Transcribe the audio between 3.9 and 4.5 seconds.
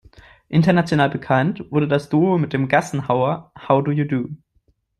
You Do?